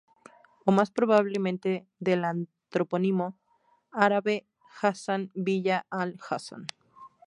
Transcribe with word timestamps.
O 0.65 0.71
más 0.71 0.89
probablemente 0.89 1.85
del 1.99 2.25
antropónimo 2.25 3.37
árabe 3.91 4.47
Hassan: 4.81 5.29
Villa 5.35 5.85
Al-Hassan. 5.91 6.65